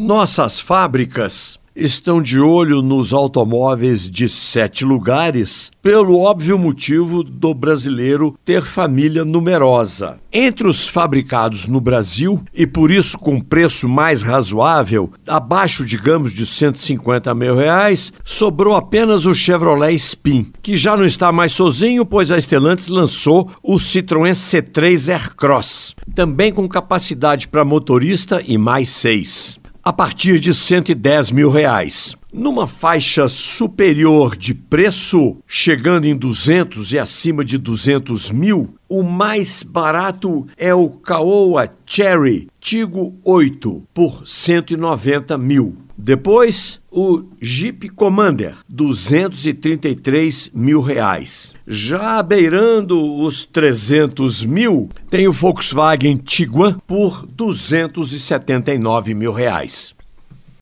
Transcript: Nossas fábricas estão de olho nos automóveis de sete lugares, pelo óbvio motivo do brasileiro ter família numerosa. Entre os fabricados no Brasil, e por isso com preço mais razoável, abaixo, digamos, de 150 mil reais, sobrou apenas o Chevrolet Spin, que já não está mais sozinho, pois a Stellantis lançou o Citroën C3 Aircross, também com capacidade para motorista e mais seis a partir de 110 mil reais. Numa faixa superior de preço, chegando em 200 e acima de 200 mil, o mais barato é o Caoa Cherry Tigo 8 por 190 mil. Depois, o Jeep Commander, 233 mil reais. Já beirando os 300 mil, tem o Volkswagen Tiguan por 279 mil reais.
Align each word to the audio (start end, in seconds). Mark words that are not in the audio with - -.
Nossas 0.00 0.60
fábricas 0.60 1.58
estão 1.74 2.22
de 2.22 2.38
olho 2.38 2.80
nos 2.82 3.12
automóveis 3.12 4.08
de 4.08 4.28
sete 4.28 4.84
lugares, 4.84 5.72
pelo 5.82 6.20
óbvio 6.20 6.56
motivo 6.56 7.24
do 7.24 7.52
brasileiro 7.52 8.38
ter 8.44 8.62
família 8.62 9.24
numerosa. 9.24 10.20
Entre 10.32 10.68
os 10.68 10.86
fabricados 10.86 11.66
no 11.66 11.80
Brasil, 11.80 12.40
e 12.54 12.64
por 12.64 12.92
isso 12.92 13.18
com 13.18 13.40
preço 13.40 13.88
mais 13.88 14.22
razoável, 14.22 15.10
abaixo, 15.26 15.84
digamos, 15.84 16.32
de 16.32 16.46
150 16.46 17.34
mil 17.34 17.56
reais, 17.56 18.12
sobrou 18.24 18.76
apenas 18.76 19.26
o 19.26 19.34
Chevrolet 19.34 19.96
Spin, 19.96 20.52
que 20.62 20.76
já 20.76 20.96
não 20.96 21.04
está 21.04 21.32
mais 21.32 21.50
sozinho, 21.50 22.06
pois 22.06 22.30
a 22.30 22.40
Stellantis 22.40 22.86
lançou 22.86 23.50
o 23.60 23.78
Citroën 23.78 24.30
C3 24.30 25.12
Aircross, 25.12 25.96
também 26.14 26.52
com 26.52 26.68
capacidade 26.68 27.48
para 27.48 27.64
motorista 27.64 28.40
e 28.46 28.56
mais 28.56 28.90
seis 28.90 29.58
a 29.88 29.92
partir 29.94 30.38
de 30.38 30.52
110 30.52 31.30
mil 31.30 31.50
reais. 31.50 32.14
Numa 32.30 32.66
faixa 32.66 33.26
superior 33.26 34.36
de 34.36 34.52
preço, 34.52 35.38
chegando 35.46 36.04
em 36.04 36.14
200 36.14 36.92
e 36.92 36.98
acima 36.98 37.42
de 37.42 37.56
200 37.56 38.30
mil, 38.30 38.74
o 38.86 39.02
mais 39.02 39.62
barato 39.62 40.46
é 40.58 40.74
o 40.74 40.90
Caoa 40.90 41.70
Cherry 41.86 42.48
Tigo 42.60 43.18
8 43.24 43.82
por 43.94 44.26
190 44.26 45.38
mil. 45.38 45.87
Depois, 46.00 46.80
o 46.92 47.24
Jeep 47.42 47.88
Commander, 47.88 48.54
233 48.68 50.48
mil 50.54 50.80
reais. 50.80 51.56
Já 51.66 52.22
beirando 52.22 53.16
os 53.20 53.44
300 53.44 54.44
mil, 54.44 54.88
tem 55.10 55.26
o 55.26 55.32
Volkswagen 55.32 56.16
Tiguan 56.16 56.78
por 56.86 57.26
279 57.26 59.12
mil 59.12 59.32
reais. 59.32 59.97